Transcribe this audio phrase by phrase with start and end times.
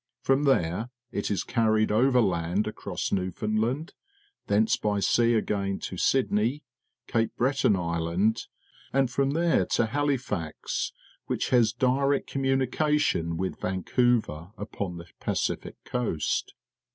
[0.23, 3.93] From there it is carried over land across Newfoundland,
[4.47, 6.63] thence by sea again to Sydney,
[7.05, 8.47] Cape Breton Island,
[8.91, 10.91] and from tliei'e to Halifax,
[11.27, 16.55] which has direct communication with Vancouver upon the Pacific coast.